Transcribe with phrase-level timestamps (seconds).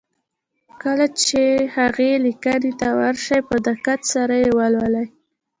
[0.81, 1.41] کله چې
[1.75, 5.07] هغې ليکنې ته ور شئ په دقت سره يې ولولئ.